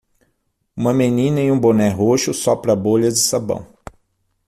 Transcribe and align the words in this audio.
Uma 0.75 0.95
menina 0.95 1.39
em 1.41 1.51
um 1.51 1.59
boné 1.59 1.89
roxo 1.89 2.33
sopra 2.33 2.75
bolhas 2.75 3.13
de 3.13 3.19
sabão. 3.19 3.67